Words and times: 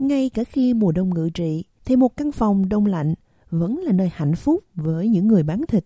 Ngay 0.00 0.30
cả 0.34 0.44
khi 0.44 0.74
mùa 0.74 0.92
đông 0.92 1.14
ngự 1.14 1.30
trị, 1.34 1.64
thì 1.84 1.96
một 1.96 2.16
căn 2.16 2.32
phòng 2.32 2.68
đông 2.68 2.86
lạnh 2.86 3.14
vẫn 3.50 3.78
là 3.78 3.92
nơi 3.92 4.10
hạnh 4.14 4.34
phúc 4.34 4.64
với 4.74 5.08
những 5.08 5.26
người 5.26 5.42
bán 5.42 5.66
thịt. 5.68 5.84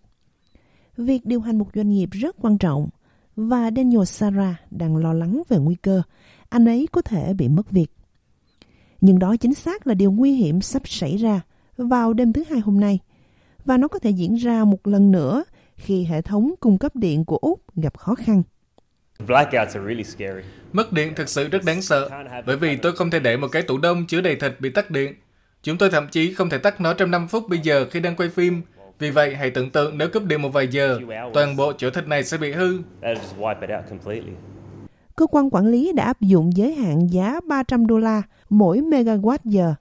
Việc 0.96 1.26
điều 1.26 1.40
hành 1.40 1.58
một 1.58 1.66
doanh 1.74 1.90
nghiệp 1.90 2.08
rất 2.12 2.36
quan 2.40 2.58
trọng 2.58 2.88
và 3.36 3.70
Daniel 3.76 4.04
Sarah 4.04 4.56
đang 4.70 4.96
lo 4.96 5.12
lắng 5.12 5.42
về 5.48 5.58
nguy 5.58 5.74
cơ 5.74 6.02
anh 6.48 6.64
ấy 6.64 6.88
có 6.92 7.02
thể 7.02 7.34
bị 7.34 7.48
mất 7.48 7.70
việc. 7.70 7.90
Nhưng 9.00 9.18
đó 9.18 9.36
chính 9.36 9.54
xác 9.54 9.86
là 9.86 9.94
điều 9.94 10.12
nguy 10.12 10.32
hiểm 10.34 10.60
sắp 10.60 10.88
xảy 10.88 11.16
ra 11.16 11.40
vào 11.76 12.12
đêm 12.12 12.32
thứ 12.32 12.44
hai 12.50 12.60
hôm 12.60 12.80
nay 12.80 12.98
và 13.64 13.76
nó 13.76 13.88
có 13.88 13.98
thể 13.98 14.10
diễn 14.10 14.34
ra 14.34 14.64
một 14.64 14.86
lần 14.86 15.10
nữa 15.10 15.44
khi 15.76 16.04
hệ 16.04 16.22
thống 16.22 16.54
cung 16.60 16.78
cấp 16.78 16.96
điện 16.96 17.24
của 17.24 17.36
Úc 17.36 17.76
gặp 17.76 17.98
khó 17.98 18.14
khăn. 18.14 18.42
Mất 20.72 20.92
điện 20.92 21.14
thực 21.16 21.28
sự 21.28 21.48
rất 21.48 21.64
đáng 21.64 21.82
sợ, 21.82 22.08
bởi 22.46 22.56
vì 22.56 22.76
tôi 22.76 22.92
không 22.96 23.10
thể 23.10 23.18
để 23.18 23.36
một 23.36 23.48
cái 23.52 23.62
tủ 23.62 23.78
đông 23.78 24.06
chứa 24.06 24.20
đầy 24.20 24.36
thịt 24.36 24.60
bị 24.60 24.70
tắt 24.70 24.90
điện. 24.90 25.14
Chúng 25.62 25.78
tôi 25.78 25.90
thậm 25.90 26.08
chí 26.08 26.34
không 26.34 26.50
thể 26.50 26.58
tắt 26.58 26.80
nó 26.80 26.94
trong 26.94 27.10
5 27.10 27.28
phút 27.28 27.48
bây 27.48 27.58
giờ 27.58 27.86
khi 27.90 28.00
đang 28.00 28.16
quay 28.16 28.28
phim. 28.28 28.62
Vì 28.98 29.10
vậy, 29.10 29.34
hãy 29.34 29.50
tưởng 29.50 29.70
tượng 29.70 29.98
nếu 29.98 30.08
cúp 30.12 30.24
điện 30.24 30.42
một 30.42 30.48
vài 30.48 30.68
giờ, 30.68 31.00
toàn 31.34 31.56
bộ 31.56 31.72
chỗ 31.78 31.90
thịt 31.90 32.06
này 32.06 32.24
sẽ 32.24 32.36
bị 32.36 32.52
hư. 32.52 32.78
Cơ 35.16 35.26
quan 35.26 35.50
quản 35.50 35.66
lý 35.66 35.92
đã 35.92 36.04
áp 36.04 36.20
dụng 36.20 36.56
giới 36.56 36.74
hạn 36.74 37.06
giá 37.12 37.40
300 37.48 37.86
đô 37.86 37.98
la 37.98 38.22
mỗi 38.50 38.80
megawatt 38.80 39.38
giờ 39.44 39.74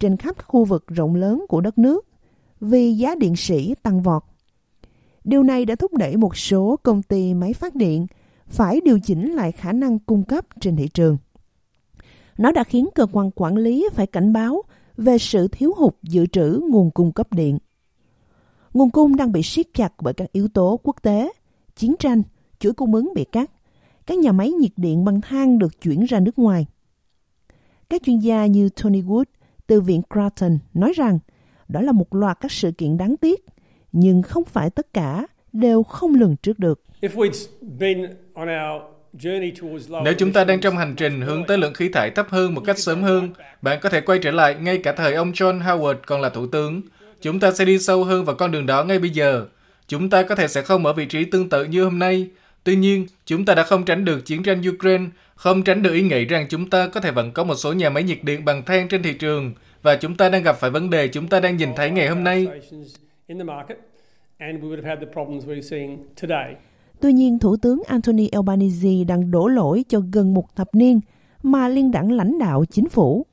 trên 0.00 0.16
khắp 0.16 0.36
khu 0.46 0.64
vực 0.64 0.84
rộng 0.86 1.14
lớn 1.14 1.44
của 1.48 1.60
đất 1.60 1.78
nước 1.78 2.06
vì 2.60 2.92
giá 2.92 3.14
điện 3.14 3.36
sĩ 3.36 3.74
tăng 3.82 4.02
vọt. 4.02 4.22
Điều 5.24 5.42
này 5.42 5.64
đã 5.64 5.74
thúc 5.74 5.94
đẩy 5.94 6.16
một 6.16 6.36
số 6.36 6.78
công 6.82 7.02
ty 7.02 7.34
máy 7.34 7.52
phát 7.52 7.74
điện 7.74 8.06
phải 8.50 8.80
điều 8.84 9.00
chỉnh 9.00 9.32
lại 9.32 9.52
khả 9.52 9.72
năng 9.72 9.98
cung 9.98 10.24
cấp 10.24 10.46
trên 10.60 10.76
thị 10.76 10.88
trường. 10.88 11.18
Nó 12.38 12.52
đã 12.52 12.64
khiến 12.64 12.88
cơ 12.94 13.06
quan 13.12 13.30
quản 13.34 13.56
lý 13.56 13.88
phải 13.92 14.06
cảnh 14.06 14.32
báo 14.32 14.62
về 14.96 15.18
sự 15.18 15.48
thiếu 15.48 15.72
hụt 15.76 15.94
dự 16.02 16.26
trữ 16.26 16.60
nguồn 16.70 16.90
cung 16.90 17.12
cấp 17.12 17.32
điện. 17.32 17.58
Nguồn 18.74 18.90
cung 18.90 19.16
đang 19.16 19.32
bị 19.32 19.42
siết 19.42 19.66
chặt 19.74 19.92
bởi 20.00 20.14
các 20.14 20.32
yếu 20.32 20.48
tố 20.48 20.80
quốc 20.82 20.96
tế, 21.02 21.32
chiến 21.76 21.94
tranh, 21.98 22.22
chuỗi 22.58 22.72
cung 22.72 22.94
ứng 22.94 23.12
bị 23.14 23.24
cắt, 23.24 23.50
các 24.06 24.18
nhà 24.18 24.32
máy 24.32 24.50
nhiệt 24.52 24.72
điện 24.76 25.04
bằng 25.04 25.20
than 25.20 25.58
được 25.58 25.80
chuyển 25.80 26.04
ra 26.04 26.20
nước 26.20 26.38
ngoài. 26.38 26.66
Các 27.88 28.02
chuyên 28.04 28.18
gia 28.18 28.46
như 28.46 28.68
Tony 28.68 29.02
Wood 29.02 29.24
từ 29.66 29.80
Viện 29.80 30.02
Creighton 30.14 30.58
nói 30.74 30.92
rằng 30.96 31.18
đó 31.68 31.80
là 31.80 31.92
một 31.92 32.14
loạt 32.14 32.40
các 32.40 32.52
sự 32.52 32.72
kiện 32.72 32.96
đáng 32.96 33.16
tiếc, 33.16 33.44
nhưng 33.92 34.22
không 34.22 34.44
phải 34.44 34.70
tất 34.70 34.92
cả 34.92 35.26
đều 35.52 35.82
không 35.82 36.14
lường 36.14 36.36
trước 36.36 36.58
được. 36.58 36.80
Nếu 40.04 40.14
chúng 40.18 40.32
ta 40.32 40.44
đang 40.44 40.60
trong 40.60 40.76
hành 40.76 40.94
trình 40.96 41.20
hướng 41.20 41.44
tới 41.44 41.58
lượng 41.58 41.74
khí 41.74 41.88
thải 41.88 42.10
thấp 42.10 42.26
hơn 42.28 42.54
một 42.54 42.62
cách 42.66 42.78
sớm 42.78 43.02
hơn, 43.02 43.30
bạn 43.62 43.78
có 43.82 43.88
thể 43.88 44.00
quay 44.00 44.18
trở 44.18 44.30
lại 44.30 44.54
ngay 44.54 44.78
cả 44.78 44.92
thời 44.92 45.14
ông 45.14 45.32
John 45.32 45.60
Howard 45.60 45.96
còn 46.06 46.20
là 46.20 46.28
thủ 46.28 46.46
tướng. 46.46 46.82
Chúng 47.20 47.40
ta 47.40 47.52
sẽ 47.52 47.64
đi 47.64 47.78
sâu 47.78 48.04
hơn 48.04 48.24
vào 48.24 48.36
con 48.36 48.50
đường 48.50 48.66
đó 48.66 48.84
ngay 48.84 48.98
bây 48.98 49.10
giờ. 49.10 49.46
Chúng 49.88 50.10
ta 50.10 50.22
có 50.22 50.34
thể 50.34 50.48
sẽ 50.48 50.62
không 50.62 50.86
ở 50.86 50.92
vị 50.92 51.06
trí 51.06 51.24
tương 51.24 51.48
tự 51.48 51.64
như 51.64 51.84
hôm 51.84 51.98
nay. 51.98 52.28
Tuy 52.64 52.76
nhiên, 52.76 53.06
chúng 53.26 53.44
ta 53.44 53.54
đã 53.54 53.62
không 53.62 53.84
tránh 53.84 54.04
được 54.04 54.26
chiến 54.26 54.42
tranh 54.42 54.62
Ukraine, 54.68 55.04
không 55.34 55.62
tránh 55.62 55.82
được 55.82 55.92
ý 55.92 56.02
nghĩ 56.02 56.24
rằng 56.24 56.46
chúng 56.48 56.70
ta 56.70 56.88
có 56.88 57.00
thể 57.00 57.10
vẫn 57.10 57.32
có 57.32 57.44
một 57.44 57.54
số 57.54 57.72
nhà 57.72 57.90
máy 57.90 58.02
nhiệt 58.02 58.18
điện 58.22 58.44
bằng 58.44 58.64
than 58.64 58.88
trên 58.88 59.02
thị 59.02 59.12
trường, 59.12 59.54
và 59.82 59.96
chúng 59.96 60.16
ta 60.16 60.28
đang 60.28 60.42
gặp 60.42 60.56
phải 60.60 60.70
vấn 60.70 60.90
đề 60.90 61.08
chúng 61.08 61.28
ta 61.28 61.40
đang 61.40 61.56
nhìn 61.56 61.68
thấy 61.76 61.90
ngày 61.90 62.08
hôm 62.08 62.24
nay. 62.24 62.46
Tuy 67.00 67.12
nhiên, 67.12 67.38
Thủ 67.38 67.56
tướng 67.56 67.82
Anthony 67.86 68.28
Albanese 68.28 69.04
đang 69.08 69.30
đổ 69.30 69.48
lỗi 69.48 69.84
cho 69.88 70.02
gần 70.12 70.34
một 70.34 70.56
thập 70.56 70.74
niên 70.74 71.00
mà 71.42 71.68
liên 71.68 71.90
đảng 71.90 72.12
lãnh 72.12 72.38
đạo 72.38 72.64
chính 72.64 72.88
phủ. 72.88 73.26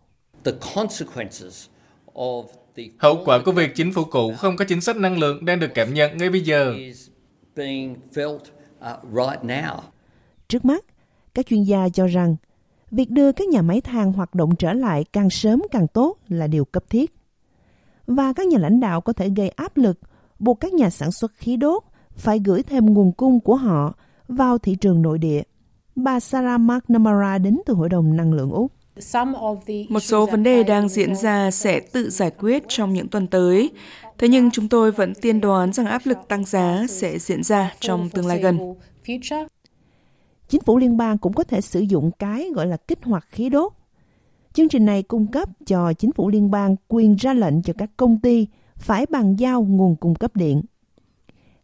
Hậu 2.97 3.23
quả 3.25 3.39
của 3.45 3.51
việc 3.51 3.75
chính 3.75 3.93
phủ 3.93 4.03
cũ 4.03 4.33
không 4.37 4.55
có 4.55 4.65
chính 4.65 4.81
sách 4.81 4.97
năng 4.97 5.19
lượng 5.19 5.45
đang 5.45 5.59
được 5.59 5.71
cảm 5.73 5.93
nhận 5.93 6.17
ngay 6.17 6.29
bây 6.29 6.41
giờ. 6.41 6.75
Trước 10.47 10.65
mắt, 10.65 10.85
các 11.33 11.45
chuyên 11.45 11.63
gia 11.63 11.89
cho 11.89 12.07
rằng 12.07 12.35
việc 12.91 13.09
đưa 13.09 13.31
các 13.31 13.47
nhà 13.47 13.61
máy 13.61 13.81
than 13.81 14.13
hoạt 14.13 14.35
động 14.35 14.55
trở 14.55 14.73
lại 14.73 15.05
càng 15.13 15.29
sớm 15.29 15.63
càng 15.71 15.87
tốt 15.87 16.17
là 16.27 16.47
điều 16.47 16.65
cấp 16.65 16.83
thiết. 16.89 17.13
Và 18.07 18.33
các 18.33 18.47
nhà 18.47 18.59
lãnh 18.59 18.79
đạo 18.79 19.01
có 19.01 19.13
thể 19.13 19.29
gây 19.29 19.49
áp 19.49 19.77
lực 19.77 19.99
buộc 20.39 20.59
các 20.59 20.73
nhà 20.73 20.89
sản 20.89 21.11
xuất 21.11 21.31
khí 21.33 21.57
đốt 21.57 21.83
phải 22.15 22.39
gửi 22.45 22.63
thêm 22.63 22.85
nguồn 22.85 23.11
cung 23.11 23.39
của 23.39 23.55
họ 23.55 23.93
vào 24.27 24.57
thị 24.57 24.75
trường 24.75 25.01
nội 25.01 25.17
địa. 25.17 25.41
Bà 25.95 26.19
Sarah 26.19 26.59
McNamara 26.59 27.37
đến 27.37 27.59
từ 27.65 27.73
Hội 27.73 27.89
đồng 27.89 28.15
Năng 28.15 28.33
lượng 28.33 28.51
Úc. 28.51 28.71
Một 29.89 29.99
số 29.99 30.25
vấn 30.25 30.43
đề 30.43 30.63
đang 30.63 30.89
diễn 30.89 31.15
ra 31.15 31.51
sẽ 31.51 31.79
tự 31.79 32.09
giải 32.09 32.31
quyết 32.39 32.63
trong 32.67 32.93
những 32.93 33.07
tuần 33.07 33.27
tới. 33.27 33.71
Thế 34.17 34.27
nhưng 34.27 34.51
chúng 34.51 34.69
tôi 34.69 34.91
vẫn 34.91 35.13
tiên 35.15 35.41
đoán 35.41 35.73
rằng 35.73 35.85
áp 35.85 36.01
lực 36.05 36.17
tăng 36.27 36.45
giá 36.45 36.85
sẽ 36.89 37.19
diễn 37.19 37.43
ra 37.43 37.73
trong 37.79 38.09
tương 38.09 38.27
lai 38.27 38.39
gần. 38.39 38.73
Chính 40.49 40.61
phủ 40.61 40.77
liên 40.77 40.97
bang 40.97 41.17
cũng 41.17 41.33
có 41.33 41.43
thể 41.43 41.61
sử 41.61 41.79
dụng 41.79 42.11
cái 42.19 42.49
gọi 42.55 42.67
là 42.67 42.77
kích 42.77 42.99
hoạt 43.03 43.25
khí 43.29 43.49
đốt. 43.49 43.73
Chương 44.53 44.69
trình 44.69 44.85
này 44.85 45.03
cung 45.03 45.27
cấp 45.27 45.49
cho 45.65 45.93
chính 45.93 46.11
phủ 46.11 46.29
liên 46.29 46.51
bang 46.51 46.75
quyền 46.87 47.15
ra 47.15 47.33
lệnh 47.33 47.61
cho 47.61 47.73
các 47.77 47.89
công 47.97 48.19
ty 48.19 48.47
phải 48.79 49.05
bàn 49.09 49.35
giao 49.35 49.63
nguồn 49.63 49.95
cung 49.95 50.15
cấp 50.15 50.35
điện. 50.35 50.61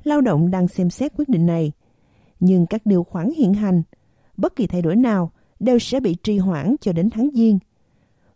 Lao 0.04 0.22
động 0.22 0.52
đang 0.52 0.68
xem 0.68 0.90
xét 0.90 1.12
quyết 1.18 1.30
định 1.30 1.46
này, 1.46 1.72
nhưng 2.40 2.66
các 2.66 2.86
điều 2.86 3.04
khoản 3.04 3.30
hiện 3.38 3.54
hành, 3.54 3.84
bất 4.38 4.56
kỳ 4.56 4.68
thay 4.68 4.82
đổi 4.82 4.96
nào 4.96 5.32
đều 5.60 5.80
sẽ 5.80 6.00
bị 6.00 6.16
trì 6.24 6.38
hoãn 6.38 6.76
cho 6.82 6.94
đến 6.94 7.10
tháng 7.10 7.30
Giêng. 7.34 7.60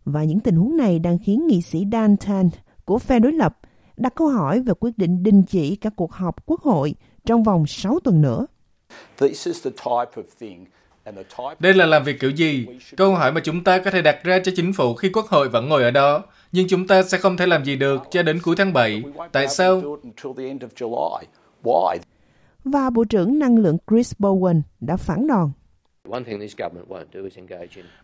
Và 0.04 0.24
những 0.24 0.40
tình 0.40 0.56
huống 0.56 0.76
này 0.76 0.98
đang 0.98 1.18
khiến 1.18 1.46
nghị 1.46 1.62
sĩ 1.62 1.86
Dan 1.92 2.16
Tan 2.16 2.50
của 2.84 2.98
phe 2.98 3.18
đối 3.18 3.32
lập 3.32 3.58
đặt 3.96 4.14
câu 4.14 4.28
hỏi 4.28 4.60
về 4.60 4.74
quyết 4.80 4.98
định 4.98 5.22
đình 5.22 5.42
chỉ 5.42 5.76
các 5.76 5.92
cuộc 5.96 6.12
họp 6.12 6.46
quốc 6.46 6.60
hội 6.60 6.94
trong 7.26 7.42
vòng 7.42 7.66
6 7.66 7.98
tuần 8.04 8.22
nữa. 8.22 8.46
Đây 11.58 11.74
là 11.74 11.86
làm 11.86 12.04
việc 12.04 12.20
kiểu 12.20 12.30
gì? 12.30 12.66
Câu 12.96 13.14
hỏi 13.14 13.32
mà 13.32 13.40
chúng 13.44 13.64
ta 13.64 13.78
có 13.78 13.90
thể 13.90 14.02
đặt 14.02 14.24
ra 14.24 14.38
cho 14.44 14.52
chính 14.56 14.72
phủ 14.72 14.94
khi 14.94 15.08
quốc 15.08 15.26
hội 15.26 15.48
vẫn 15.48 15.68
ngồi 15.68 15.82
ở 15.82 15.90
đó. 15.90 16.22
Nhưng 16.52 16.68
chúng 16.68 16.86
ta 16.86 17.02
sẽ 17.02 17.18
không 17.18 17.36
thể 17.36 17.46
làm 17.46 17.64
gì 17.64 17.76
được 17.76 18.02
cho 18.10 18.22
đến 18.22 18.38
cuối 18.42 18.56
tháng 18.58 18.72
7. 18.72 19.02
Tại 19.32 19.48
sao? 19.48 19.98
Và 22.64 22.90
Bộ 22.90 23.04
trưởng 23.04 23.38
Năng 23.38 23.58
lượng 23.58 23.78
Chris 23.90 24.12
Bowen 24.18 24.60
đã 24.80 24.96
phản 24.96 25.26
đòn. 25.26 25.50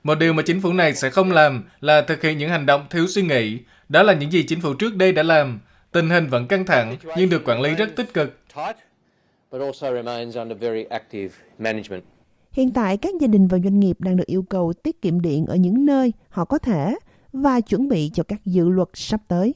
Một 0.03 0.15
điều 0.19 0.33
mà 0.33 0.43
chính 0.47 0.61
phủ 0.61 0.73
này 0.73 0.95
sẽ 0.95 1.11
không 1.11 1.33
làm 1.33 1.65
là 1.81 2.03
thực 2.03 2.23
hiện 2.23 2.39
những 2.39 2.51
hành 2.51 2.67
động 2.67 2.87
thiếu 2.91 3.07
suy 3.07 3.23
nghĩ. 3.23 3.59
Đó 3.89 4.03
là 4.03 4.13
những 4.13 4.33
gì 4.33 4.43
chính 4.43 4.61
phủ 4.61 4.75
trước 4.75 4.97
đây 4.97 5.13
đã 5.13 5.23
làm. 5.23 5.61
Tình 5.93 6.11
hình 6.11 6.27
vẫn 6.27 6.47
căng 6.47 6.67
thẳng, 6.67 6.97
nhưng 7.17 7.31
được 7.31 7.43
quản 7.45 7.61
lý 7.61 7.75
rất 7.75 7.97
tích 7.97 8.15
cực. 8.15 8.39
Hiện 12.53 12.71
tại, 12.73 12.97
các 12.97 13.15
gia 13.21 13.27
đình 13.27 13.49
và 13.49 13.59
doanh 13.59 13.81
nghiệp 13.81 14.01
đang 14.01 14.17
được 14.17 14.27
yêu 14.27 14.43
cầu 14.43 14.73
tiết 14.73 15.03
kiệm 15.03 15.21
điện 15.21 15.47
ở 15.47 15.57
những 15.57 15.87
nơi 15.87 16.13
họ 16.29 16.45
có 16.45 16.59
thể 16.59 16.95
và 17.35 17.61
chuẩn 17.61 17.89
bị 17.89 18.11
cho 18.15 18.23
các 18.23 18.45
dự 18.45 18.69
luật 18.69 18.89
sắp 18.95 19.21
tới. 19.29 19.55